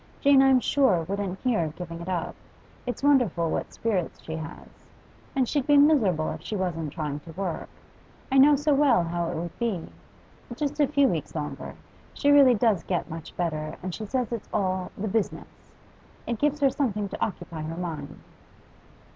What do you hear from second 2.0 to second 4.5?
it up. It's wonderful what spirits she